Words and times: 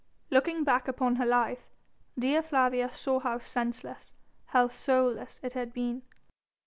Looking 0.31 0.63
back 0.63 0.87
upon 0.87 1.17
her 1.17 1.27
life, 1.27 1.59
Dea 2.17 2.41
Flavia 2.41 2.91
saw 2.91 3.19
how 3.19 3.37
senseless, 3.37 4.15
how 4.47 4.67
soulless 4.67 5.39
it 5.43 5.53
had 5.53 5.73
been. 5.73 6.01